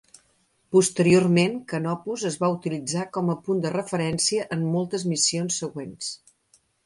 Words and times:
Posteriorment, 0.75 1.57
Canopus 1.73 2.23
es 2.29 2.37
va 2.45 2.49
utilitzar 2.55 3.05
com 3.19 3.29
a 3.33 3.37
punt 3.49 3.61
de 3.67 3.73
referència 3.75 4.49
en 4.57 4.67
moltes 4.77 5.07
missions 5.11 5.63
següents. 5.65 6.11